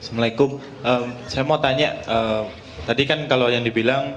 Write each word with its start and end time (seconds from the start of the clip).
Assalamualaikum. 0.00 0.56
Um, 0.80 1.12
saya 1.28 1.44
mau 1.44 1.60
tanya, 1.60 2.00
uh, 2.08 2.48
tadi 2.88 3.04
kan 3.04 3.28
kalau 3.28 3.52
yang 3.52 3.60
dibilang 3.60 4.16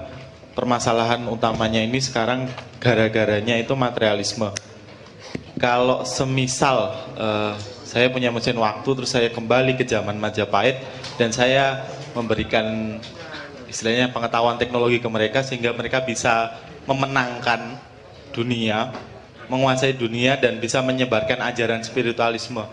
permasalahan 0.56 1.28
utamanya 1.28 1.84
ini 1.84 2.00
sekarang 2.00 2.48
gara-garanya 2.80 3.60
itu 3.60 3.76
materialisme. 3.76 4.48
Kalau 5.60 6.08
semisal 6.08 6.88
uh, 7.20 7.52
saya 7.84 8.08
punya 8.08 8.32
mesin 8.32 8.56
waktu 8.56 8.88
terus 8.96 9.12
saya 9.12 9.28
kembali 9.28 9.76
ke 9.76 9.84
zaman 9.84 10.16
Majapahit 10.16 10.80
dan 11.20 11.36
saya 11.36 11.84
memberikan 12.16 12.96
istilahnya 13.68 14.08
pengetahuan 14.08 14.56
teknologi 14.56 15.04
ke 15.04 15.08
mereka 15.12 15.44
sehingga 15.44 15.76
mereka 15.76 16.00
bisa 16.00 16.64
memenangkan 16.88 17.76
dunia, 18.32 18.88
menguasai 19.52 19.92
dunia 19.92 20.40
dan 20.40 20.64
bisa 20.64 20.80
menyebarkan 20.80 21.44
ajaran 21.44 21.84
spiritualisme 21.84 22.64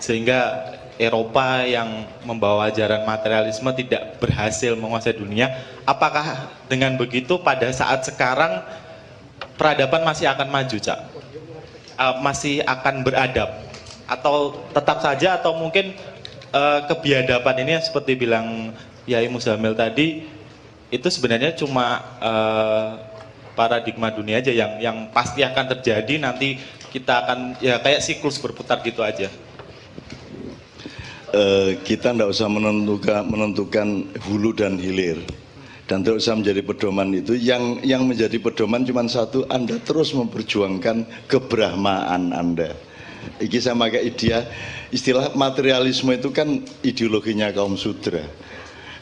sehingga 0.00 0.72
Eropa 0.96 1.64
yang 1.64 2.08
membawa 2.24 2.72
ajaran 2.72 3.04
materialisme 3.04 3.68
tidak 3.76 4.16
berhasil 4.20 4.72
menguasai 4.74 5.16
dunia, 5.16 5.52
apakah 5.84 6.48
dengan 6.66 6.96
begitu 6.96 7.36
pada 7.40 7.68
saat 7.72 8.04
sekarang 8.08 8.64
peradaban 9.60 10.04
masih 10.04 10.28
akan 10.28 10.48
maju, 10.48 10.76
Cak? 10.76 11.00
Uh, 11.96 12.20
masih 12.20 12.60
akan 12.68 13.00
beradab 13.00 13.48
atau 14.04 14.62
tetap 14.70 15.00
saja 15.00 15.40
atau 15.40 15.56
mungkin 15.56 15.96
uh, 16.52 16.84
kebiadaban 16.86 17.56
ini 17.64 17.80
seperti 17.80 18.14
bilang 18.14 18.76
Yai 19.08 19.32
Muzamil 19.32 19.72
tadi 19.72 20.28
itu 20.92 21.08
sebenarnya 21.10 21.56
cuma 21.56 22.04
uh, 22.22 23.00
paradigma 23.58 24.12
dunia 24.12 24.38
aja 24.38 24.52
yang 24.52 24.78
yang 24.78 24.96
pasti 25.10 25.42
akan 25.42 25.72
terjadi 25.72 26.20
nanti 26.20 26.60
kita 26.92 27.26
akan 27.26 27.38
ya 27.58 27.82
kayak 27.82 28.04
siklus 28.04 28.38
berputar 28.38 28.78
gitu 28.84 29.02
aja. 29.02 29.32
Eh, 31.36 31.84
kita 31.84 32.16
tidak 32.16 32.32
usah 32.32 32.48
menentukan, 32.48 33.28
menentukan 33.28 34.08
hulu 34.24 34.56
dan 34.56 34.80
hilir. 34.80 35.20
Dan 35.84 36.00
tidak 36.00 36.24
usah 36.24 36.32
menjadi 36.32 36.64
pedoman 36.64 37.12
itu. 37.12 37.36
Yang 37.36 37.84
yang 37.84 38.08
menjadi 38.08 38.40
pedoman 38.40 38.88
cuma 38.88 39.04
satu 39.04 39.44
Anda 39.52 39.76
terus 39.84 40.16
memperjuangkan 40.16 41.28
kebrahmaan 41.28 42.32
Anda. 42.32 42.72
Iki 43.36 43.58
sama 43.60 43.92
kayak 43.92 44.16
idia 44.16 44.38
istilah 44.88 45.36
materialisme 45.36 46.16
itu 46.16 46.32
kan 46.32 46.62
ideologinya 46.80 47.52
kaum 47.52 47.76
sudra 47.76 48.22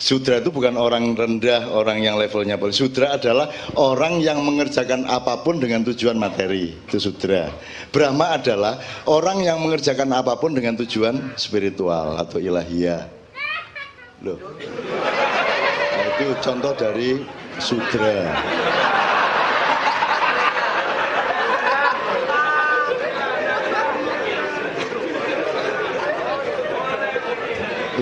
Sudra 0.04 0.36
itu 0.36 0.52
bukan 0.52 0.76
orang 0.76 1.16
rendah, 1.16 1.72
orang 1.72 2.04
yang 2.04 2.20
levelnya 2.20 2.60
paling. 2.60 2.76
Sudra 2.76 3.16
adalah 3.16 3.48
orang 3.72 4.20
yang 4.20 4.36
mengerjakan 4.44 5.08
apa 5.08 5.40
pun 5.40 5.56
dengan 5.56 5.80
tujuan 5.80 6.20
materi. 6.20 6.76
Itu 6.76 7.00
sudra. 7.00 7.48
Brahma 7.88 8.36
adalah 8.36 8.76
orang 9.08 9.40
yang 9.40 9.64
mengerjakan 9.64 10.12
apa 10.12 10.36
pun 10.36 10.52
dengan 10.52 10.76
tujuan 10.76 11.32
spiritual 11.40 12.20
atau 12.20 12.36
ilahiyah. 12.36 13.08
Loh. 14.20 14.36
Nah, 14.36 16.04
itu 16.20 16.36
contoh 16.44 16.76
dari 16.76 17.24
sudra. 17.56 18.28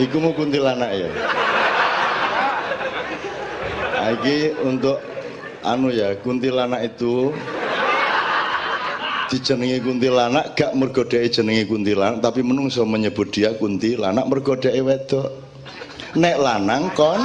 Iku 0.03 0.19
mau 0.19 0.35
kuntilanak 0.35 0.91
ya 0.99 1.42
lagi 4.03 4.51
untuk 4.67 4.99
anu 5.63 5.95
ya 5.95 6.19
kuntilanak 6.19 6.91
itu 6.91 7.31
dijenengi 9.31 9.79
kuntilanak 9.79 10.59
gak 10.59 10.75
mergodai 10.75 11.31
jenengi 11.31 11.63
kuntilanak 11.71 12.19
tapi 12.19 12.43
menungso 12.43 12.83
menyebut 12.83 13.31
dia 13.31 13.55
kuntilanak 13.55 14.27
mergodai 14.27 14.83
wedok. 14.83 15.31
Nek 16.19 16.37
lanang 16.37 16.91
kon 16.99 17.23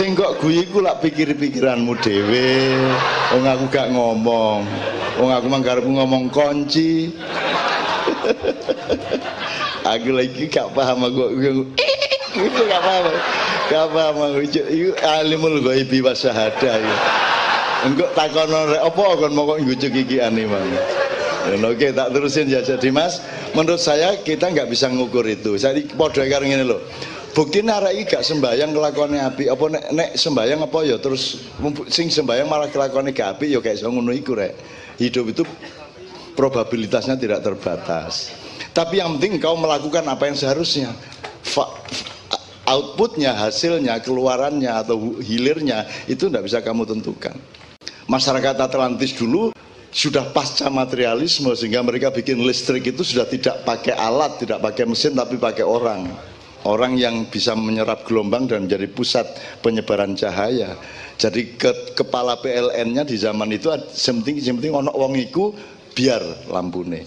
sing 0.00 0.16
kok 0.16 0.40
guyu 0.40 0.64
iku 0.64 0.80
lak 0.80 1.04
pikir-pikiranmu 1.04 1.92
dhewe. 2.00 2.72
Wong 3.36 3.44
aku 3.44 3.64
gak 3.68 3.92
ngomong. 3.92 4.64
Wong 5.20 5.28
aku 5.28 5.46
manggarepku 5.52 5.92
ngomong 5.92 6.32
kunci. 6.32 7.12
Aku 9.80 10.12
lagi 10.12 10.46
gak 10.46 10.76
paham 10.76 11.08
aku 11.08 11.40
itu 12.30 12.62
gak 12.68 12.82
paham 12.84 13.04
gak 13.72 13.86
paham 13.90 14.16
aku 14.22 14.38
itu 14.44 14.92
alimul 15.02 15.58
ghaibi 15.64 15.98
wa 16.04 16.14
syahada 16.14 16.78
ya 16.78 16.96
engko 17.88 18.06
takono 18.14 18.70
rek 18.70 18.86
apa 18.86 19.02
kon 19.18 19.32
mau 19.34 19.50
kok 19.50 19.58
ngucuk 19.64 19.90
iki 19.96 20.22
ane 20.22 20.46
mang 20.46 20.68
Oke, 21.64 21.90
tak 21.96 22.12
terusin 22.12 22.52
ya. 22.52 22.60
Jadi 22.60 22.92
Mas, 22.92 23.24
menurut 23.56 23.80
saya 23.80 24.12
kita 24.20 24.52
nggak 24.52 24.68
bisa 24.68 24.92
ngukur 24.92 25.24
itu. 25.24 25.56
Saya 25.56 25.80
podo 25.96 26.20
karo 26.20 26.44
ngene 26.44 26.68
lho 26.68 26.78
bukti 27.32 27.62
narak 27.62 27.94
iki 27.94 28.16
gak 28.16 28.24
sembayang 28.26 28.70
kelakuannya 28.74 29.20
api. 29.22 29.44
Apa 29.50 29.64
nek, 29.70 29.84
nek 29.94 30.10
sembayang 30.18 30.60
apa 30.66 30.78
ya? 30.86 30.96
Terus 30.98 31.44
sing 31.88 32.10
sembayang 32.10 32.46
malah 32.46 32.68
kelakuannya 32.70 33.14
gak 33.14 33.38
api 33.38 33.54
ya 33.54 33.60
kayak 33.62 33.80
so 33.80 33.90
ngono 33.90 34.10
iku 34.14 34.34
rek. 34.38 34.54
Hidup 35.00 35.32
itu 35.32 35.42
probabilitasnya 36.36 37.16
tidak 37.16 37.40
terbatas. 37.44 38.34
Tapi 38.70 39.02
yang 39.02 39.18
penting 39.18 39.42
kau 39.42 39.58
melakukan 39.58 40.04
apa 40.06 40.30
yang 40.30 40.36
seharusnya. 40.38 40.94
Fa 41.40 41.66
outputnya 42.70 43.34
hasilnya 43.34 43.98
keluarannya 43.98 44.70
atau 44.70 45.18
hilirnya 45.18 45.88
itu 46.06 46.30
tidak 46.30 46.46
bisa 46.46 46.58
kamu 46.62 46.86
tentukan. 46.86 47.34
Masyarakat 48.06 48.56
Atlantis 48.58 49.14
dulu 49.14 49.50
sudah 49.90 50.30
pasca 50.30 50.70
materialisme 50.70 51.50
sehingga 51.58 51.82
mereka 51.82 52.14
bikin 52.14 52.38
listrik 52.46 52.94
itu 52.94 53.02
sudah 53.02 53.26
tidak 53.26 53.66
pakai 53.66 53.90
alat 53.98 54.38
tidak 54.38 54.62
pakai 54.62 54.86
mesin 54.86 55.18
tapi 55.18 55.34
pakai 55.34 55.66
orang 55.66 56.06
orang 56.68 56.98
yang 56.98 57.28
bisa 57.32 57.56
menyerap 57.56 58.04
gelombang 58.04 58.44
dan 58.44 58.68
menjadi 58.68 58.88
pusat 58.90 59.24
penyebaran 59.64 60.12
cahaya. 60.12 60.76
Jadi 61.20 61.56
ke, 61.56 61.96
kepala 61.96 62.40
PLN-nya 62.40 63.04
di 63.04 63.16
zaman 63.20 63.52
itu 63.52 63.68
sementing 63.92 64.40
sementing 64.40 64.72
ono 64.72 64.92
wong 64.92 65.16
iku 65.20 65.52
biar 65.92 66.48
lampune. 66.48 67.04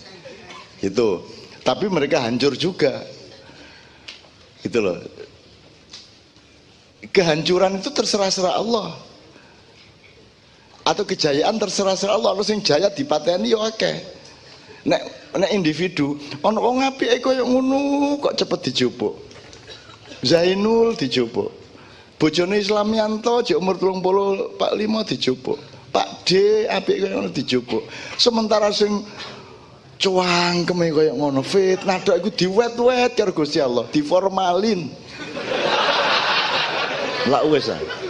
Itu. 0.81 1.25
Tapi 1.65 1.89
mereka 1.89 2.21
hancur 2.21 2.53
juga. 2.53 3.01
Gitu 4.61 4.79
loh. 4.79 5.01
Kehancuran 7.09 7.81
itu 7.81 7.89
terserah-serah 7.89 8.53
Allah. 8.53 8.93
Atau 10.85 11.07
kejayaan 11.09 11.57
terserah-serah 11.57 12.13
Allah. 12.13 12.37
Lalu 12.37 12.45
sing 12.45 12.59
jaya 12.61 12.93
dipateni 12.93 13.49
yo 13.49 13.65
akeh. 13.65 13.97
Nek 14.83 15.01
nek 15.39 15.51
individu 15.55 16.19
ono 16.43 16.59
wong 16.59 16.83
apike 16.83 17.23
koyo 17.23 17.47
ngono 17.47 18.19
kok 18.19 18.35
cepet 18.35 18.59
dijupuk. 18.69 19.32
Zainul 20.23 20.95
dijupuk. 20.95 21.51
Bojone 22.15 22.63
Islamianto 22.63 23.43
jek 23.43 23.59
umur 23.59 23.75
30 23.75 24.55
Pak 24.55 24.71
Limo 24.79 25.03
dijupuk. 25.03 25.59
Pak 25.91 26.23
D 26.25 26.63
apik 26.65 27.03
kaya 27.03 27.19
ngono 27.19 27.29
dijupuk. 27.29 27.83
Sementara 28.15 28.71
sing 28.71 29.03
cuangkeme 29.99 30.89
kaya 30.95 31.11
ngono 31.11 31.43
fitnah 31.43 31.99
tok 32.01 32.23
iku 32.23 32.29
diwet-wet 32.31 33.13
karo 33.19 33.35
Gusti 33.35 33.59
Allah, 33.59 33.83
diformalin. 33.91 34.87
Lah 37.27 37.43
wis 37.47 37.67
ah. 37.67 37.79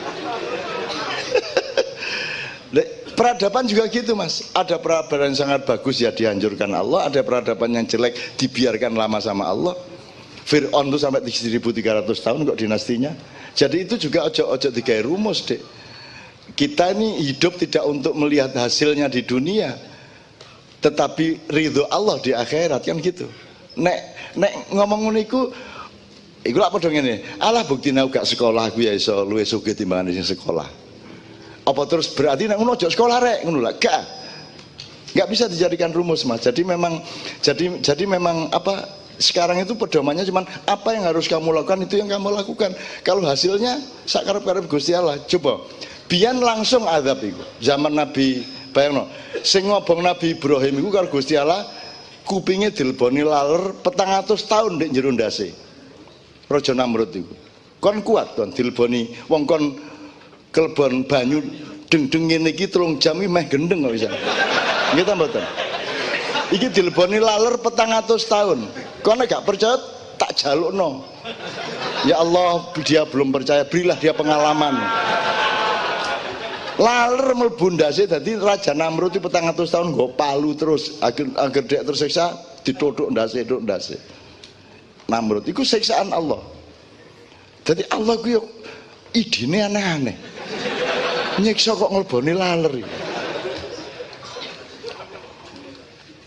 peradaban 3.14 3.70
juga 3.70 3.86
gitu 3.94 4.18
mas 4.18 4.50
ada 4.58 4.82
peradaban 4.82 5.32
yang 5.32 5.38
sangat 5.38 5.70
bagus 5.70 6.02
ya 6.02 6.10
dihancurkan 6.10 6.74
Allah 6.74 7.08
ada 7.08 7.22
peradaban 7.22 7.70
yang 7.78 7.86
jelek 7.86 8.18
dibiarkan 8.42 8.98
lama 8.98 9.22
sama 9.22 9.46
Allah 9.54 9.78
Fir'aun 10.44 10.92
itu 10.92 11.00
sampai 11.00 11.24
1300 11.24 12.04
tahun 12.20 12.40
kok 12.44 12.60
dinastinya. 12.60 13.12
Jadi 13.56 13.88
itu 13.88 13.96
juga 13.96 14.28
ojo-ojo 14.28 14.70
tiga 14.74 15.00
rumus 15.04 15.46
dek 15.48 15.62
kita 16.52 16.92
ini 16.92 17.24
hidup 17.24 17.56
tidak 17.56 17.88
untuk 17.88 18.14
melihat 18.20 18.52
hasilnya 18.52 19.08
di 19.08 19.24
dunia 19.24 19.80
tetapi 20.84 21.48
ridho 21.48 21.88
Allah 21.88 22.20
di 22.20 22.36
akhirat 22.36 22.84
kan 22.84 23.00
gitu. 23.00 23.32
Nek 23.80 23.98
nek 24.36 24.76
ngomong 24.76 25.16
niku 25.16 25.48
iku 26.44 26.58
lak 26.60 26.76
padha 26.76 26.92
ngene. 26.92 27.40
Allah 27.40 27.64
bukti 27.64 27.96
nek 27.96 28.12
gak 28.12 28.28
sekolah 28.28 28.68
gue 28.76 28.92
ya 28.92 28.94
iso 28.94 29.24
luwih 29.24 29.48
sugih 29.48 29.72
timbangan 29.72 30.12
sing 30.12 30.28
sekolah. 30.28 30.68
Apa 31.64 31.82
terus 31.88 32.12
berarti 32.12 32.52
nek 32.52 32.60
ngono 32.60 32.76
sekolah 32.76 33.18
rek? 33.24 33.40
Ngono 33.48 33.64
gak. 33.80 34.04
Gak 35.16 35.28
bisa 35.32 35.48
dijadikan 35.48 35.96
rumus 35.96 36.28
mas. 36.28 36.44
Jadi 36.44 36.68
memang 36.68 37.00
jadi 37.40 37.80
jadi 37.80 38.04
memang 38.04 38.52
apa 38.52 39.03
sekarang 39.22 39.62
itu 39.62 39.78
pedomannya 39.78 40.26
cuma 40.26 40.46
apa 40.66 40.90
yang 40.96 41.06
harus 41.06 41.30
kamu 41.30 41.54
lakukan 41.54 41.86
itu 41.86 42.02
yang 42.02 42.10
kamu 42.10 42.34
lakukan. 42.34 42.74
Kalau 43.06 43.22
hasilnya 43.26 43.82
sakarep 44.10 44.42
karep 44.42 44.66
Gusti 44.66 44.96
Allah 44.96 45.22
coba. 45.30 45.62
Biar 46.10 46.36
langsung 46.36 46.86
adab 46.86 47.24
itu 47.24 47.42
zaman 47.64 47.96
Nabi 47.96 48.44
bayangno. 48.74 49.08
Sing 49.42 49.70
ngobong 49.70 50.04
Nabi 50.04 50.36
Ibrahim 50.36 50.82
itu 50.84 50.90
karo 50.90 51.08
Gusti 51.10 51.38
Allah 51.40 51.66
kupingnya 52.28 52.72
dilboni 52.74 53.24
laler 53.24 53.76
petang 53.82 54.12
atus 54.14 54.46
tahun 54.46 54.78
di 54.82 54.92
jero 54.92 55.10
ndase. 55.14 55.54
Raja 56.52 56.76
Namrud 56.76 57.10
itu 57.16 57.34
kon 57.80 58.00
kuat 58.06 58.36
kon 58.40 58.52
dilboni 58.56 59.12
wong 59.28 59.44
kon 59.44 59.76
kelbon 60.54 61.04
banyu 61.04 61.42
deng-deng 61.90 62.30
ngene 62.30 62.54
iki 62.54 62.70
telung 62.70 62.96
jam 63.02 63.18
iki 63.20 63.30
meh 63.32 63.46
gendeng 63.50 63.84
kok 63.84 63.94
bisa. 63.96 64.10
Nggih 64.94 65.06
ta 65.08 65.14
mboten? 65.18 65.63
Iki 66.54 66.70
dileboni 66.70 67.18
laler 67.18 67.58
petang 67.58 67.90
atus 67.90 68.30
tahun. 68.30 68.70
Kono 69.02 69.26
gak 69.26 69.42
percaya 69.42 69.74
tak 70.22 70.38
jalukno. 70.38 71.02
Ya 72.06 72.22
Allah, 72.22 72.70
dia 72.86 73.02
belum 73.10 73.34
percaya, 73.34 73.66
berilah 73.66 73.98
dia 73.98 74.14
pengalaman. 74.14 74.78
Laler 76.78 77.38
mlebu 77.38 77.78
ndase 77.78 78.10
dadi 78.10 78.34
Raja 78.38 78.74
Namrud 78.74 79.14
petang 79.14 79.46
atus 79.46 79.70
tahun 79.70 79.94
nggo 79.94 80.18
palu 80.18 80.58
terus 80.58 80.98
agar 81.06 81.30
agar 81.46 81.64
dia 81.70 81.82
tersiksa 81.86 82.34
ditutuk 82.66 83.14
ndase, 83.14 83.46
tutuk 83.46 83.62
ndase. 83.62 83.98
Namrud 85.10 85.46
iku 85.46 85.62
siksaan 85.62 86.10
Allah. 86.10 86.42
Jadi 87.62 87.86
Allah 87.94 88.18
yo 88.26 88.42
idine 89.14 89.70
aneh-aneh. 89.70 90.18
Nyiksa 91.42 91.78
kok 91.78 91.94
ngleboni 91.94 92.34
laler 92.34 92.74
iki. 92.82 93.03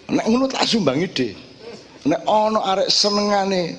Nek 0.06 0.26
ngono 0.30 0.46
tak 0.46 0.66
sumbang 0.70 1.02
ide. 1.02 1.34
Nek 2.06 2.22
ana 2.30 2.62
arek 2.62 2.86
senengane 2.86 3.74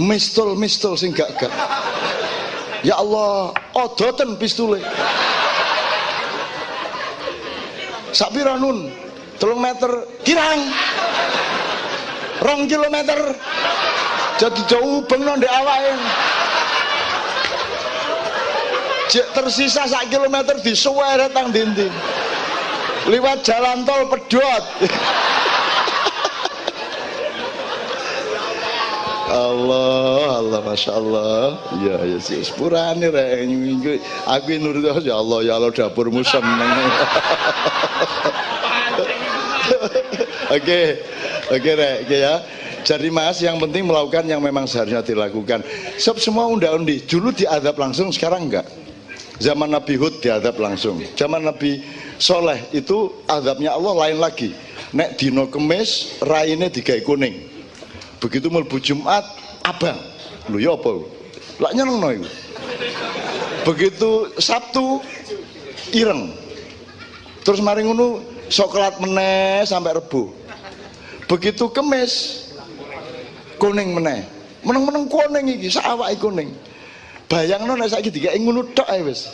mistul-mistul 0.00 0.96
sing 0.96 1.12
gak 1.12 1.28
gak. 1.36 1.52
Ya 2.80 2.96
Allah, 2.96 3.52
odoten 3.76 4.36
pistule. 4.40 4.80
Sak 8.16 8.32
pira 8.32 8.56
nun? 8.56 8.88
3 9.36 9.52
meter 9.60 9.92
kirang. 10.24 10.60
Rong 12.40 12.64
kilometer. 12.64 13.36
Jadi 14.36 14.60
jauh 14.68 15.04
bengno 15.04 15.36
ndek 15.36 15.52
awake. 15.52 15.92
Jek 19.12 19.26
tersisa 19.32 19.88
sak 19.88 20.08
kilometer 20.12 20.56
disuwere 20.60 21.28
tang 21.32 21.52
dinding. 21.52 21.92
Liwat 23.06 23.46
jalan 23.46 23.86
tol 23.86 24.10
pedot. 24.10 24.64
Allah, 29.26 30.42
Allah, 30.42 30.60
masya 30.62 30.92
Allah. 30.96 31.58
Ya, 31.82 31.98
ya 32.02 32.18
sih, 32.18 32.40
sepurane 32.42 33.10
rek. 33.10 33.46
Minggu 33.46 33.98
aku 34.26 34.58
nurut 34.58 35.02
ya 35.04 35.18
Allah, 35.18 35.38
ya 35.44 35.52
Allah 35.58 35.70
dapurmu 35.70 36.22
seneng. 36.26 36.72
Oke, 40.46 41.02
oke 41.50 41.70
rek, 41.74 42.06
oke 42.06 42.16
ya. 42.22 42.38
Jadi 42.86 43.10
mas, 43.10 43.42
yang 43.42 43.58
penting 43.58 43.82
melakukan 43.82 44.30
yang 44.30 44.38
memang 44.38 44.62
seharusnya 44.62 45.02
dilakukan. 45.02 45.58
Sebab 45.98 46.22
semua 46.22 46.46
unda-undi 46.46 47.02
dulu 47.02 47.34
diadab 47.34 47.74
langsung, 47.74 48.14
sekarang 48.14 48.46
enggak. 48.46 48.62
Zaman 49.42 49.74
Nabi 49.74 49.98
Hud 49.98 50.22
diadab 50.22 50.54
langsung. 50.62 51.02
Zaman 51.18 51.50
Nabi 51.50 51.82
Soleh 52.16 52.60
itu 52.72 53.12
adabnya 53.28 53.76
Allah 53.76 54.08
lain 54.08 54.18
lagi. 54.20 54.56
Nek 54.96 55.20
dino 55.20 55.48
kemis, 55.52 56.16
raine 56.24 56.72
digawe 56.72 57.00
kuning. 57.04 57.44
Begitu 58.22 58.48
melbu 58.48 58.80
Jumat 58.80 59.24
abang. 59.60 60.00
Lu 60.48 60.56
ya 60.56 60.72
apa? 60.72 61.04
Lak 61.60 61.72
nyenengno 61.76 62.08
iku. 62.16 62.28
Begitu 63.68 64.10
Sabtu 64.40 65.04
ireng. 65.92 66.32
Terus 67.44 67.60
mari 67.60 67.84
ngono 67.84 68.22
coklat 68.48 69.02
meneh 69.02 69.66
sampai 69.66 69.98
rebu 69.98 70.46
begitu 71.26 71.66
kemis 71.70 72.46
kuning 73.58 73.94
meneh. 73.94 74.22
Meneng-meneng 74.66 75.06
kuning 75.06 75.46
iki 75.58 75.70
sawake 75.70 76.18
kuning. 76.18 76.50
Bayangno 77.26 77.74
nek 77.74 77.90
saiki 77.90 78.10
dikek 78.10 78.34
ngono 78.38 78.66
tok 78.74 78.86
ae 78.86 79.02
wis 79.02 79.30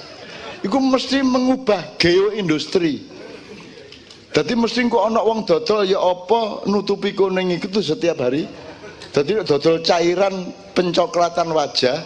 iku 0.62 0.78
mesti 0.78 1.22
mengubah 1.22 1.98
geoindustri 1.98 3.06
jadi 4.32 4.52
mesti 4.56 4.88
kok 4.88 5.04
ana 5.12 5.20
wong 5.20 5.44
dodol 5.44 5.84
ya 5.84 6.00
apa 6.00 6.64
nutupi 6.64 7.12
kuning 7.12 7.58
itu 7.60 7.82
setiap 7.84 8.24
hari 8.24 8.48
jadi 9.12 9.44
dodol 9.44 9.84
cairan 9.84 10.56
pencoklatan 10.72 11.52
wajah 11.52 12.00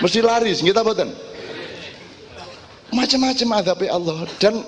mesti 0.00 0.18
laris, 0.24 0.64
kita 0.64 0.80
boten. 0.80 1.10
Macam-macam 2.88 3.48
adabi 3.60 3.86
Allah 3.92 4.24
dan 4.40 4.64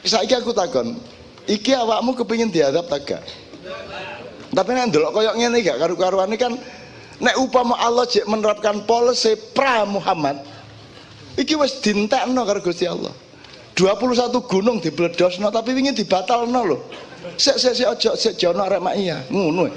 saiki 0.00 0.32
aku 0.32 0.56
takon, 0.56 0.96
iki 1.44 1.76
awakmu 1.76 2.16
kepingin 2.16 2.48
diadab 2.48 2.88
tak? 2.88 3.20
Tapi 4.48 4.70
nek 4.72 4.88
ndelok 4.88 5.12
koyo 5.12 5.36
ngene 5.36 5.60
gak 5.60 5.76
karu-karuan 5.76 6.32
kan 6.40 6.56
nek 7.20 7.36
upama 7.36 7.76
Allah 7.76 8.08
menerapkan 8.24 8.88
polisi 8.88 9.36
pra 9.52 9.84
Muhammad 9.84 10.40
iki 11.38 11.54
wis 11.54 11.78
dintekno 11.78 12.42
karo 12.42 12.58
Gusti 12.58 12.84
Allah. 12.90 13.14
21 13.78 14.34
gunung 14.50 14.82
dibledosno 14.82 15.54
tapi 15.54 15.70
wingi 15.70 15.94
dibatalno 15.94 16.60
lho. 16.66 16.78
Sik 17.38 17.56
sik 17.62 17.74
sik 17.78 17.86
aja 17.86 18.10
sik 18.18 18.34
jono 18.34 18.66
arek 18.66 18.82
mak 18.82 18.98
iya, 18.98 19.22
ngono. 19.30 19.70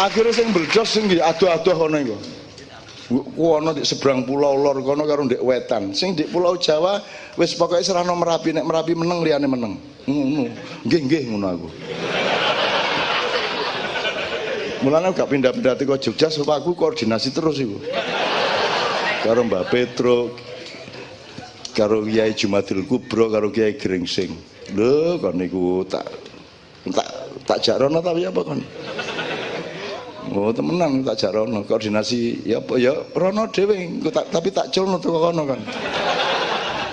akhirnya 0.00 0.32
sing 0.32 0.48
bledos 0.56 0.88
sing 0.88 1.04
aduh-aduh 1.04 1.76
kono 1.76 1.96
iku. 2.00 2.16
Kono 3.36 3.76
di 3.76 3.84
seberang 3.84 4.24
pulau 4.24 4.56
lor 4.56 4.80
kono 4.80 5.04
karo 5.04 5.28
ndek 5.28 5.44
wetan. 5.44 5.92
Sing 5.92 6.16
di 6.16 6.24
pulau 6.24 6.56
Jawa 6.56 7.04
wis 7.36 7.52
pokoke 7.52 7.84
serana 7.84 8.16
Merapi. 8.16 8.56
Nek 8.56 8.64
Merapi 8.64 8.96
meneng 8.96 9.20
liyane 9.20 9.44
meneng. 9.44 9.76
Ngono. 10.08 10.48
Nggih 10.88 11.00
nggih 11.04 11.22
ngono 11.28 11.46
aku 11.52 11.68
Mulane 14.80 15.12
gak 15.12 15.28
pindah-pindah 15.28 15.76
teko 15.76 16.00
Jogja 16.00 16.32
aku 16.32 16.72
koordinasi 16.72 17.36
terus 17.36 17.60
iku. 17.60 17.76
Karo 19.20 19.44
Mbak 19.44 19.64
Petro, 19.68 20.32
karo 21.76 22.00
Kiai 22.08 22.32
Jumadil 22.32 22.88
Kubro, 22.88 23.28
karo 23.28 23.52
Kiai 23.52 23.76
Gringsing. 23.76 24.32
Lho 24.72 25.20
kon 25.20 25.36
niku 25.36 25.84
tak 25.84 26.06
tak 26.94 27.08
tak 27.44 27.58
jarono 27.60 28.00
tapi 28.00 28.24
apa 28.24 28.40
kon? 28.40 28.62
Oh 30.30 30.54
temenan 30.54 31.02
tak 31.02 31.26
jak 31.26 31.34
rono 31.34 31.66
koordinasi 31.66 32.46
ya 32.46 32.62
apa 32.62 32.78
ya 32.78 32.94
rono 33.18 33.50
dhewe 33.50 33.74
tak, 34.14 34.30
tapi 34.30 34.54
tak 34.54 34.70
culno 34.70 35.02
tuh 35.02 35.18
kono 35.18 35.42
kan. 35.42 35.58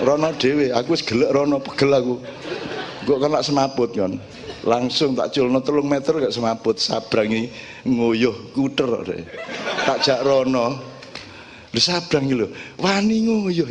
Rono 0.01 0.33
dhewe 0.33 0.73
aku 0.73 0.97
wis 0.97 1.05
gelek 1.05 1.29
rono 1.29 1.61
pegel 1.61 1.93
aku. 1.93 2.15
Kok 3.05 3.19
kena 3.21 3.45
semaput 3.45 3.93
kan. 3.93 4.17
Langsung 4.65 5.13
tak 5.13 5.35
culno 5.35 5.61
telung 5.61 5.85
meter 5.85 6.17
gak 6.17 6.33
semaput 6.33 6.81
sabrangi 6.81 7.51
nguyuh 7.85 8.55
kuter 8.55 8.89
deh. 9.05 9.21
Tak 9.85 9.97
jak 10.01 10.19
rono. 10.25 10.97
Lu 11.75 11.79
sabrang 11.83 12.25
lho, 12.31 12.47
wani 12.81 13.21
nguyuh. 13.27 13.69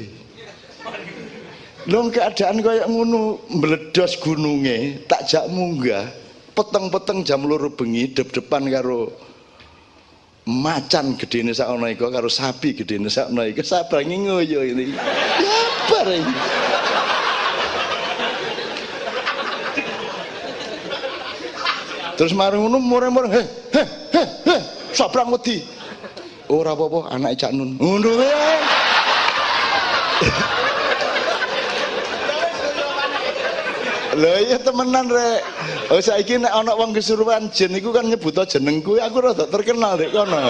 Lho 1.87 1.99
keadaan 2.11 2.63
kaya 2.63 2.85
ngono 2.87 3.47
meledos 3.51 4.19
gununge, 4.19 5.07
tak 5.07 5.27
jak 5.27 5.47
munggah, 5.51 6.07
peteng-peteng 6.57 7.21
jam 7.23 7.45
loro 7.45 7.69
bengi 7.69 8.11
dep-depan 8.17 8.67
karo 8.73 9.13
macan 10.47 11.19
gede 11.19 11.43
sakno 11.53 11.85
iku 11.91 12.09
karo 12.09 12.31
sapi 12.31 12.73
gede 12.73 13.03
ini 13.03 13.11
sakno 13.11 13.43
iku 13.43 13.67
sabangi 13.67 14.31
ngoyo 14.31 14.63
ini 14.63 14.95
ya 15.43 15.59
bareng 15.91 16.25
terus 22.17 22.33
marung 22.33 22.67
ngono 22.67 22.81
mureng-mureng 22.81 23.33
he 23.33 23.43
he 23.77 23.83
he 24.13 24.23
he 24.49 24.57
sabrang 24.97 25.29
wedi 25.29 25.61
ora 26.49 26.73
apa-apa 26.73 27.13
anak 27.13 27.37
Cak 27.37 27.53
Nun 27.53 27.77
ngono 27.77 28.11
Lho 34.17 34.33
iya 34.49 34.57
temenan 34.57 35.13
rek. 35.13 35.45
Oh 35.93 36.01
saiki 36.01 36.41
nek 36.41 36.49
ana 36.49 36.73
wong 36.73 36.97
kesurupan 36.97 37.53
jin 37.53 37.77
iku 37.77 37.93
kan 37.93 38.09
nyebut 38.09 38.33
jenengku 38.49 38.97
aku 38.97 39.21
rada 39.21 39.45
terkenal 39.45 40.01
rek 40.01 40.09
kono. 40.09 40.41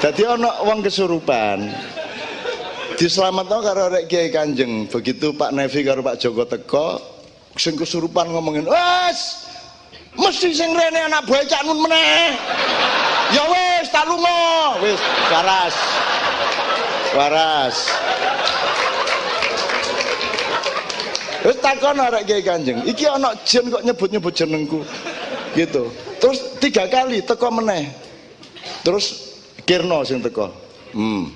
Dadi 0.00 0.24
ana 0.24 0.64
wong 0.64 0.80
kesurupan. 0.80 1.68
Diselametno 2.96 3.60
karo 3.60 3.92
rek 3.92 4.08
Kiai 4.08 4.32
Kanjeng. 4.32 4.88
Begitu 4.88 5.36
Pak 5.36 5.52
Nevi 5.52 5.84
karo 5.84 6.00
Pak 6.00 6.16
Joko 6.16 6.48
teko, 6.48 6.88
sing 7.60 7.76
kesurupan 7.76 8.32
ngomongin, 8.32 8.64
"Wes, 8.64 9.49
mesti 10.20 10.52
sing 10.52 10.76
rene 10.76 11.08
anak 11.08 11.24
buah 11.24 11.42
Cak 11.48 11.64
Nun 11.64 11.80
meneh." 11.88 12.36
Ya 13.30 13.46
wes, 13.46 13.86
tak 13.94 14.10
lunga. 14.10 14.74
Wis, 14.82 14.98
waras. 15.30 15.76
Waras. 17.14 17.76
Wis 21.46 21.56
takon 21.62 22.02
arek 22.02 22.26
Kiai 22.26 22.42
Kanjeng, 22.42 22.82
iki 22.84 23.06
ana 23.06 23.32
jin 23.46 23.70
kok 23.70 23.86
nyebut-nyebut 23.86 24.34
jenengku. 24.34 24.82
Gitu. 25.54 25.88
Terus 26.18 26.38
tiga 26.58 26.90
kali 26.90 27.22
teko 27.22 27.48
meneh. 27.54 27.88
Terus 28.82 29.30
Kirno 29.62 30.02
sing 30.02 30.18
teko. 30.20 30.50
Hmm. 30.90 31.30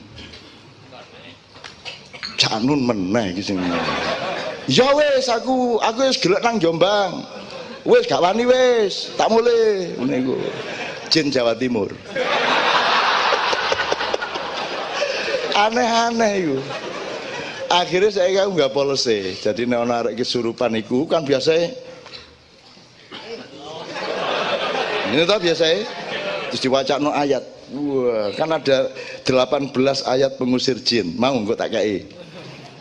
Janun 2.34 2.84
meneh 2.84 3.38
iki 3.38 3.42
sing. 3.54 3.56
Ya 4.66 4.90
wis 4.98 5.30
aku 5.30 5.78
aku 5.78 6.10
wis 6.10 6.18
gelek 6.18 6.42
nang 6.42 6.58
Jombang. 6.58 7.22
Wis 7.84 8.08
gak 8.08 8.24
wani 8.24 8.48
wis, 8.48 9.12
tak 9.12 9.28
mulai 9.28 9.92
ngene 10.00 10.16
iku. 10.24 10.34
Jin 11.12 11.28
Jawa 11.28 11.52
Timur. 11.52 11.92
Aneh-aneh 15.52 16.32
itu. 16.40 16.58
Akhirnya 17.68 18.10
saya 18.10 18.44
kan 18.44 18.56
nggak 18.56 18.72
polisi. 18.72 19.36
Jadi 19.36 19.68
nek 19.68 19.84
ana 19.84 19.94
arek 20.00 20.20
kesurupan 20.20 20.74
iku 20.78 21.04
kan 21.04 21.22
biasa 21.26 21.54
Ini 25.14 25.22
tau 25.30 25.38
biasa 25.38 25.64
terus 26.50 26.60
diwacana 26.64 27.10
ayat. 27.14 27.44
Wah, 27.70 28.34
kan 28.34 28.50
ada 28.50 28.90
18 29.22 29.70
ayat 30.10 30.40
pengusir 30.40 30.80
jin. 30.82 31.14
Mau 31.20 31.36
nggak 31.38 31.58
tak 31.60 31.70
kei. 31.76 32.02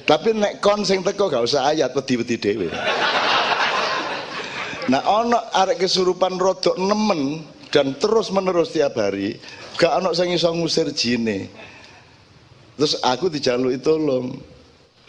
Tapi 0.03 0.35
nek 0.35 0.59
kon 0.59 0.83
sing 0.83 0.99
teko 1.05 1.31
gak 1.31 1.45
usah 1.45 1.71
ayat 1.71 1.93
wedi-wedi 1.95 2.35
dhewe. 2.35 2.67
Nah 4.91 5.01
ono 5.07 5.39
arek 5.55 5.79
kesurupan 5.87 6.35
rodok 6.35 6.75
nemen 6.75 7.43
dan 7.71 7.95
terus 7.95 8.29
menerus 8.29 8.75
tiap 8.75 8.99
hari, 8.99 9.39
gak 9.79 10.03
ono 10.03 10.11
sing 10.11 10.35
iso 10.35 10.51
ngusir 10.51 10.91
jine. 10.91 11.47
Terus 12.75 12.99
aku 13.05 13.29
dijaluki 13.29 13.79
tolong. 13.79 14.33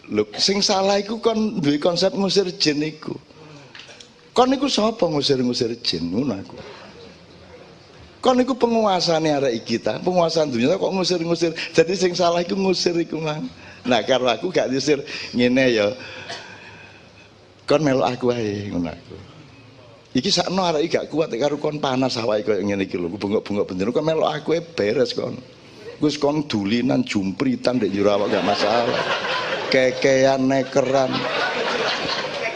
Lho, 0.05 0.23
sing 0.37 0.61
salah 0.61 1.01
iku 1.01 1.17
kon 1.17 1.57
duwe 1.57 1.81
konsep 1.81 2.13
ngusir 2.13 2.45
jin 2.61 2.77
iku. 2.85 3.17
Kon 4.37 4.53
iku 4.53 4.69
sapa 4.69 5.09
ngusir-ngusir 5.09 5.73
jin 5.81 6.13
ngono 6.13 6.37
aku. 6.37 6.57
Kon 8.21 8.37
iku 8.41 8.53
penguasane 8.57 9.33
arek 9.33 9.65
kita, 9.65 10.01
penguasaan 10.01 10.49
dunia 10.53 10.77
kok 10.77 10.93
ngusir-ngusir. 10.93 11.53
Jadi 11.73 11.93
sing 11.97 12.13
salah 12.13 12.41
iku 12.45 12.53
ngusir 12.53 12.93
iku 13.01 13.17
mang. 13.17 13.49
Nah, 13.85 14.01
karo 14.01 14.25
aku 14.29 14.49
gak 14.49 14.69
diusir 14.69 15.01
ngene 15.33 15.65
ya. 15.73 15.87
Kon 17.65 17.81
melok 17.81 18.17
aku 18.17 18.33
ae 18.33 18.69
ngono 18.69 18.93
aku. 18.93 19.34
Iki 20.15 20.31
sakno 20.31 20.63
arek 20.63 20.87
gak 20.87 21.05
kuat 21.11 21.27
karo 21.35 21.59
kon 21.59 21.83
panas 21.83 22.15
awake 22.15 22.47
koyo 22.47 22.63
ngene 22.63 22.87
iki 22.87 22.95
lho, 22.95 23.11
bengok-bengok 23.11 23.67
bener 23.67 23.91
kon 23.91 24.07
melok 24.07 24.31
aku 24.31 24.55
e 24.55 24.63
beres 24.63 25.11
kon. 25.11 25.35
Gus 25.99 26.15
kon 26.15 26.47
dulinan 26.47 27.03
jumpritan 27.03 27.83
dek 27.83 27.91
jero 27.91 28.15
awak 28.15 28.31
gak 28.31 28.47
masalah. 28.47 28.95
Kekean 29.67 30.47
nekeran. 30.47 31.11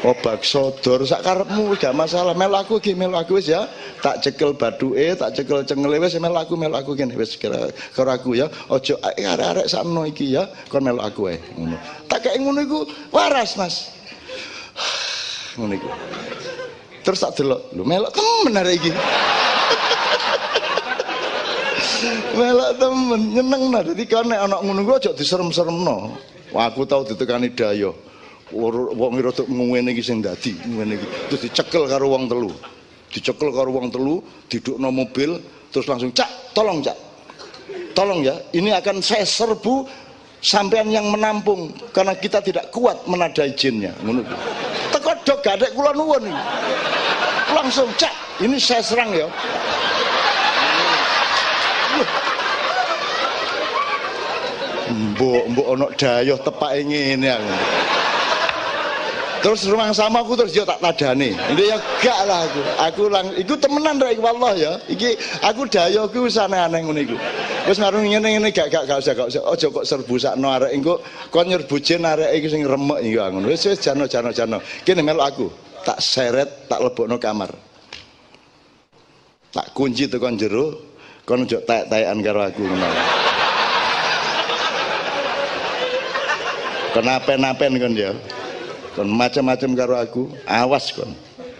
Obak 0.08 0.48
sodor 0.48 1.04
sak 1.04 1.20
karepmu 1.20 1.76
gak 1.76 1.92
masalah. 1.92 2.32
Mel 2.32 2.56
aku 2.56 2.80
iki 2.80 2.96
mel 2.96 3.12
aku 3.12 3.44
wis 3.44 3.52
ya. 3.52 3.68
Tak 4.00 4.24
cekel 4.24 4.56
baduke, 4.56 5.20
tak 5.20 5.36
cekel 5.36 5.68
cengele 5.68 6.00
wis 6.00 6.16
mel 6.16 6.40
aku 6.40 6.56
mel 6.56 6.72
aku 6.72 6.96
kene 6.96 7.12
wis 7.20 7.36
karo 7.36 7.68
aku 8.08 8.40
ya. 8.40 8.48
Ojo 8.72 8.96
arek-arek 9.04 9.68
sakno 9.68 10.08
iki 10.08 10.32
ya 10.32 10.48
kon 10.72 10.88
mel 10.88 11.04
aku 11.04 11.28
ae 11.28 11.36
ngono. 11.60 11.76
Tak 12.08 12.24
kayak 12.24 12.40
ngono 12.40 12.64
iku 12.64 12.80
waras, 13.12 13.60
Mas. 13.60 13.92
ngono 15.60 15.76
iku. 15.76 15.92
Terus 17.00 17.20
tak 17.24 17.32
delok, 17.40 17.62
lho 17.72 17.84
melok 17.88 18.12
temen 18.12 18.60
arek 18.60 18.74
iki. 18.76 18.92
melok 22.40 22.72
temen 22.76 23.22
nyeneng 23.36 23.64
nah. 23.72 23.82
Dadi 23.84 24.04
kan 24.04 24.28
nek 24.28 24.40
ana 24.46 24.58
ngono 24.60 24.82
ku 24.84 24.92
aja 25.00 25.12
diserem-seremno. 25.16 25.98
Wah, 26.52 26.66
aku 26.68 26.84
tau 26.84 27.06
ditekani 27.06 27.54
dayo. 27.54 27.96
Wong 28.50 29.14
rada 29.22 29.46
ngene 29.46 29.94
iki 29.94 30.02
sing 30.02 30.26
dadi 30.26 30.58
ngene 30.58 30.98
iki. 30.98 31.08
Terus 31.30 31.42
dicekel 31.50 31.86
karo 31.86 32.10
wong 32.10 32.26
telu. 32.26 32.52
Dicekel 33.10 33.50
karo 33.54 33.70
wong 33.70 33.94
telu 33.94 34.22
didukno 34.50 34.90
mobil 34.90 35.38
terus 35.70 35.86
langsung 35.86 36.10
cak 36.12 36.54
tolong 36.58 36.82
cak. 36.82 36.98
Tolong 37.94 38.26
ya 38.26 38.36
ini 38.58 38.74
akan 38.74 39.06
saya 39.06 39.22
serbu 39.22 39.86
sampean 40.42 40.90
yang 40.90 41.06
menampung 41.14 41.70
karena 41.94 42.18
kita 42.18 42.42
tidak 42.42 42.74
kuat 42.74 43.06
menadai 43.06 43.54
jinnya. 43.54 43.94
Ngono 44.02 44.26
teko 45.30 45.38
dok 45.38 45.40
gak 45.46 45.56
ada 45.62 45.68
kula 45.78 45.92
nuwun. 45.94 46.26
Langsung 47.54 47.90
cak 47.98 48.14
ini 48.42 48.58
saya 48.58 48.82
serang 48.82 49.14
ya. 49.14 49.28
Mbok 54.90 55.44
mbok 55.54 55.68
ono 55.78 55.88
dayoh 55.94 56.40
tepake 56.42 56.82
ngene 56.82 57.30
aku 57.30 57.54
terus 59.40 59.64
rumah 59.68 59.92
sama 59.96 60.20
aku 60.20 60.36
terus 60.36 60.52
yo 60.52 60.68
tak 60.68 60.84
tadane 60.84 61.32
ini 61.32 61.64
ya 61.72 61.78
gak 62.04 62.20
lah 62.28 62.44
aku. 62.48 62.62
Aku 62.92 63.04
lang 63.08 63.32
itu 63.36 63.54
temenan 63.56 64.00
rek 64.00 64.20
wallah 64.20 64.54
ya. 64.56 64.74
Iki 64.92 65.16
aku 65.44 65.68
dayo 65.68 66.08
ku 66.12 66.28
wis 66.28 66.36
aneh-aneh 66.36 66.84
ngono 66.84 67.00
iku. 67.00 67.18
Wis 67.68 67.80
marung 67.80 68.04
ngene 68.04 68.36
ngene 68.36 68.50
gak 68.52 68.68
gak 68.72 68.84
gak 68.88 69.00
usah 69.00 69.14
gak 69.16 69.28
usah. 69.32 69.42
Aja 69.48 69.68
kok 69.72 69.86
serbu 69.88 70.16
sakno 70.20 70.48
arek 70.52 70.72
engko. 70.76 71.00
Kon 71.32 71.48
nyerbu 71.48 71.76
jin 71.80 72.04
arek 72.04 72.36
iki 72.36 72.48
sing 72.52 72.62
remek 72.68 73.00
iki 73.04 73.18
ngono 73.20 73.46
wis 73.48 73.64
wis 73.66 73.80
jano 73.80 74.06
jano 74.06 74.30
jano. 74.36 74.60
Kene 74.84 75.02
melok 75.04 75.26
aku. 75.26 75.48
Tak 75.84 76.00
seret 76.04 76.68
tak 76.68 76.84
lebokno 76.84 77.16
kamar. 77.16 77.52
Tak 79.56 79.72
kunci 79.74 80.06
tekan 80.12 80.36
jero 80.36 80.76
kon 81.24 81.48
ojo 81.48 81.58
tek-tekan 81.64 82.20
karo 82.20 82.42
aku 82.44 82.64
ngono. 82.68 82.90
Kenapen-napen 86.90 87.78
kon 87.78 87.94
ya 87.96 88.12
kon 88.96 89.10
macam-macam 89.10 89.70
karo 89.78 89.94
aku 89.98 90.22
awas 90.46 90.90
kon. 90.94 91.12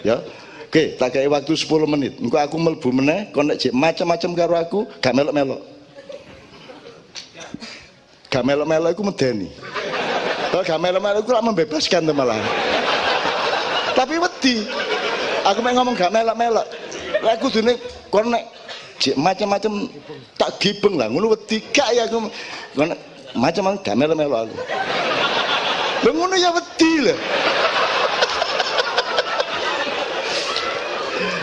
Ya. 0.02 0.22
Oke 0.70 0.94
tak 1.02 1.18
kayak 1.18 1.34
waktu 1.34 1.58
10 1.58 1.90
menit. 1.90 2.14
Engko 2.22 2.38
aku 2.38 2.58
melbu 2.62 2.90
meneh 2.94 3.34
kon 3.34 3.50
nek 3.50 3.58
macam-macam 3.74 4.30
karo 4.38 4.54
aku 4.54 4.80
gak 5.02 5.14
melok-melok. 5.18 5.62
Gak 8.30 8.46
melok-melok 8.46 8.90
iku 8.94 9.02
medeni. 9.02 9.50
Kalau 10.54 10.62
gak 10.62 10.78
melok-melok 10.78 11.26
iku 11.26 11.32
membebaskan 11.42 12.06
tuh 12.06 12.14
malah. 12.14 12.38
Tapi 13.98 14.16
wedi. 14.22 14.56
Aku 15.50 15.66
mau 15.66 15.74
ngomong 15.74 15.98
gak 15.98 16.14
melok-melok. 16.14 16.68
Aku 17.34 17.50
dunia 17.50 17.74
kon 18.14 18.30
nek 18.30 18.46
macam-macam 19.18 19.90
tak 20.38 20.54
gibeng 20.62 21.02
lah. 21.02 21.10
Ngono 21.10 21.34
wedi. 21.34 21.66
Gak 21.74 21.98
ya 21.98 22.06
aku. 22.06 22.30
Macam-macam 23.34 23.82
gak 23.82 23.98
melok-melok 23.98 24.40
aku 24.46 24.58
Lha 26.00 26.10
ngono 26.16 26.36
ya 26.40 26.50
wedi 26.56 26.92
lho. 27.04 27.16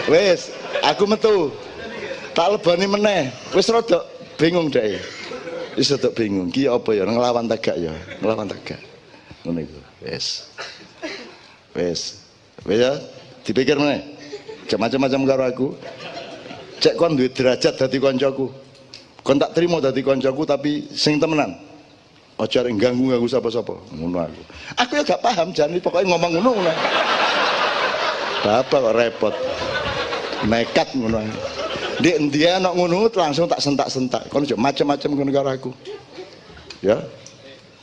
Wes, 0.07 0.55
aku 0.87 1.05
metu. 1.05 1.51
Tak 2.33 2.57
lebani 2.57 2.87
meneh. 2.87 3.23
Wis 3.53 3.69
rada 3.69 4.07
bingung 4.39 4.71
deh. 4.71 4.97
Wis 5.75 5.91
rada 5.93 6.09
bingung. 6.15 6.49
Ki 6.49 6.71
apa 6.71 6.95
ya 6.95 7.05
nglawan 7.05 7.51
tegak 7.51 7.77
ya, 7.77 7.93
nglawan 8.23 8.47
tegak. 8.47 8.81
Ngono 9.43 9.61
iku. 9.67 9.81
Wes. 10.07 10.47
Wes. 11.75 12.01
Wes 12.63 12.79
ya, 12.81 12.93
dipikir 13.43 13.77
meneh. 13.77 14.01
Cek 14.71 14.79
macam-macam 14.79 15.21
karo 15.27 15.45
aku. 15.47 15.69
Cek 16.79 16.95
kon 16.95 17.19
duwe 17.19 17.29
derajat 17.31 17.75
dadi 17.77 17.99
koncoku. 17.99 18.47
Kon 19.27 19.43
tak 19.43 19.59
terima 19.59 19.83
dadi 19.83 20.07
koncoku 20.07 20.47
tapi 20.47 20.87
sing 20.95 21.19
temenan. 21.19 21.66
Aja 22.37 22.61
arek 22.61 22.77
ganggu 22.77 23.09
ganggu 23.09 23.29
sapa-sapa. 23.33 23.73
Ngono 23.97 24.21
aku. 24.21 24.43
Aku 24.77 24.93
ya 25.01 25.03
gak 25.09 25.25
paham 25.25 25.57
jan 25.57 25.73
pokoknya 25.81 26.13
ngomong 26.13 26.31
ngono 26.37 26.51
ngono. 26.61 26.73
Bapak 28.45 28.79
kok 28.85 28.95
repot. 28.97 29.35
Nekat 30.45 30.89
ngono. 30.93 31.25
Di 31.97 32.13
dia 32.29 32.61
nak 32.61 32.77
ngono 32.77 33.09
langsung 33.09 33.49
tak 33.49 33.65
sentak-sentak. 33.65 34.29
Kon 34.29 34.45
macam-macam 34.45 35.09
ngono 35.17 35.31
karo 35.33 35.49
aku. 35.49 35.71
Ya. 36.85 37.01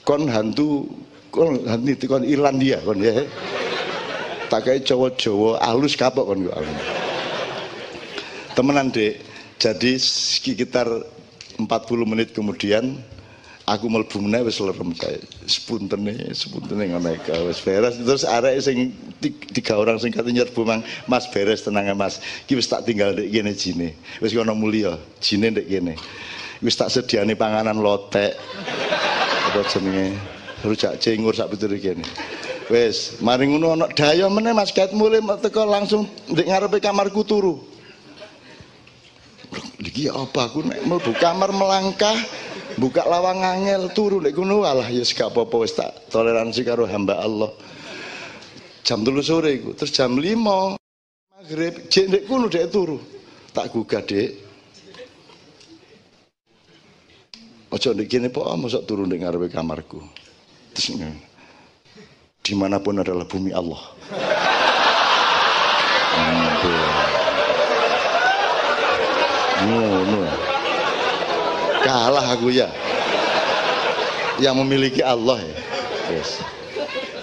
Kon 0.05 0.29
hantu 0.29 0.85
kon 1.33 1.65
hantu 1.65 2.05
kon 2.05 2.21
Irlandia 2.21 2.77
kon 2.85 3.01
ya. 3.01 3.25
Tak 4.53 4.69
kayak 4.69 4.85
Jawa-Jawa 4.85 5.65
alus 5.65 5.97
kapok 5.97 6.29
kon 6.29 6.45
aku. 6.45 6.73
Temenan 8.53 8.93
Dek. 8.93 9.17
Jadi 9.57 9.97
sekitar 9.97 10.85
40 11.57 11.65
menit 12.05 12.37
kemudian 12.37 13.01
aku 13.63 13.87
mlebu 13.87 14.19
meneh 14.19 14.43
wis 14.43 14.59
lerem 14.59 14.91
kae. 14.95 15.19
Spuntene 15.47 16.31
spuntene 16.35 16.91
ngono 16.91 17.15
wis 17.47 17.59
beres. 17.63 17.95
Terus 17.99 18.23
arek 18.27 18.59
sing 18.59 18.91
tiga 19.55 19.79
orang 19.79 19.99
sing 19.99 20.11
kate 20.11 20.31
nyerbu 20.31 20.67
mang 20.67 20.83
Mas 21.07 21.27
beres 21.31 21.63
tenang 21.63 21.87
ya 21.87 21.95
Mas. 21.95 22.19
Iki 22.47 22.59
wis 22.59 22.67
tak 22.67 22.83
tinggal 22.83 23.15
ndek 23.15 23.31
kene 23.31 23.51
jine. 23.55 23.89
Wis 24.19 24.35
ono 24.35 24.55
mulya 24.55 24.99
jine 25.23 25.55
ndek 25.55 25.67
kene. 25.67 25.93
Wis 26.59 26.75
tak 26.75 26.91
sediane 26.91 27.35
panganan 27.35 27.79
lotek. 27.79 28.35
Apa 29.51 29.63
jenenge? 29.71 30.15
Rujak 30.63 30.99
cengur 30.99 31.35
sak 31.35 31.51
pitur 31.55 31.71
kene. 31.79 32.03
Wis 32.67 33.19
mari 33.23 33.47
ngono 33.47 33.79
ana 33.79 33.87
daya 33.91 34.27
meneh 34.27 34.51
Mas. 34.51 34.75
Ket 34.75 34.91
mulai 34.91 35.23
teko 35.39 35.63
langsung 35.63 36.07
ndek 36.27 36.47
ngarepe 36.51 36.83
kamarku 36.83 37.23
turu. 37.23 37.55
Iki 39.83 40.09
apa? 40.09 40.49
Aku 40.49 40.65
nek 40.65 40.81
mlebu 40.87 41.13
kamar 41.19 41.53
melangkah 41.53 42.15
buka 42.77 43.05
lawang 43.05 43.43
angel 43.43 43.91
turu 43.93 44.17
nek 44.21 44.33
ngono 44.33 44.65
alah 44.65 44.87
ya 44.89 45.03
gak 45.05 45.33
apa-apa 45.33 45.55
wis 45.61 45.73
tak 45.77 45.91
toleransi 46.09 46.61
karo 46.65 46.87
hamba 46.89 47.19
Allah. 47.21 47.51
Jam 48.83 49.05
3 49.05 49.23
sore 49.23 49.55
iku 49.57 49.71
terus 49.77 49.95
jam 49.95 50.15
5 50.15 50.75
maghrib 51.33 51.73
jek 51.87 52.05
nek 52.09 52.23
kono 52.27 52.47
dek 52.49 52.67
turu. 52.71 52.97
Tak 53.53 53.69
gugah 53.71 54.03
dek. 54.03 54.29
Ojo 57.73 57.89
ndek 57.93 58.07
kene 58.09 58.27
po 58.29 58.45
mosok 58.57 58.85
turu 58.85 59.05
ndek 59.05 59.21
ngarepe 59.21 59.47
kamarku. 59.49 60.01
Terus 60.73 60.99
di 62.43 62.53
mana 62.59 62.81
pun 62.83 62.99
adalah 62.99 63.23
bumi 63.23 63.55
Allah. 63.55 63.81
Ngono. 69.63 70.03
No, 70.03 70.03
no 70.11 70.22
kalah 71.93 72.25
aku 72.33 72.49
ya 72.49 72.73
yang 74.41 74.57
memiliki 74.57 75.05
Allah 75.05 75.37
ya. 75.37 75.57
Wes. 76.09 76.41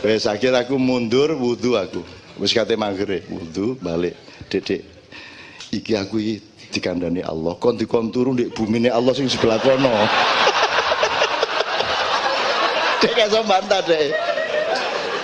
Wes 0.06 0.22
akhir 0.30 0.54
aku 0.54 0.78
mundur 0.78 1.34
wudhu 1.34 1.74
aku. 1.74 2.06
Wis 2.38 2.54
kate 2.54 2.78
maghrib 2.78 3.26
wudhu 3.26 3.74
balik. 3.82 4.14
Dedek. 4.46 4.86
Iki 5.74 5.92
aku 5.98 6.22
iki 6.22 6.34
dikandani 6.70 7.26
Allah. 7.26 7.58
Kon 7.58 7.74
dikon 7.74 8.14
turu 8.14 8.30
ndek 8.30 8.54
bumine 8.54 8.94
Allah 8.94 9.10
sing 9.10 9.26
sebelah 9.26 9.58
kono. 9.58 9.90
Dek 13.02 13.10
gak 13.10 13.42
bantah 13.42 13.82
dek. 13.82 14.14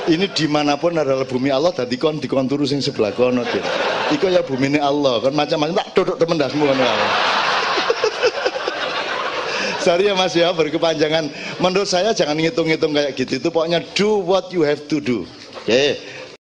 Ini 0.07 0.27
di 0.35 0.47
mana 0.51 0.75
pun 0.79 0.95
adalah 0.95 1.27
bumi 1.27 1.55
Allah 1.55 1.71
tadi 1.71 1.95
kon 1.99 2.19
dikon 2.19 2.51
turu 2.51 2.67
sing 2.67 2.83
sebelah 2.83 3.15
kono 3.15 3.47
dek. 3.47 3.63
Iku 4.11 4.27
ya 4.27 4.43
bumine 4.43 4.83
Allah. 4.83 5.23
Kan 5.23 5.39
macam-macam 5.39 5.87
tak 5.87 5.89
duduk 5.95 6.19
temen 6.19 6.35
dasmu 6.35 6.67
ngono. 6.67 7.36
Sorry 9.87 10.11
ya 10.11 10.19
Mas 10.19 10.35
ya 10.35 10.51
berkepanjangan. 10.51 11.31
Menurut 11.63 11.87
saya 11.87 12.11
jangan 12.11 12.35
ngitung-ngitung 12.35 12.91
kayak 12.91 13.15
gitu. 13.15 13.39
Itu 13.39 13.55
pokoknya 13.55 13.87
do 13.95 14.19
what 14.19 14.51
you 14.51 14.67
have 14.67 14.83
to 14.91 14.99
do. 14.99 15.23
Oke. 15.63 15.95